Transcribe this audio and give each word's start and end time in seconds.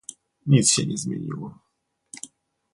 Nic 0.45 0.69
się 0.71 0.85
nie 0.85 0.97
zmieniło 0.97 1.59